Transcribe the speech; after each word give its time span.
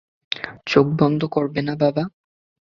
চোখ 0.67 0.87
বন্ধ 0.99 1.21
করবে 1.25 1.61
না, 1.61 1.73
বাবা! 1.75 2.03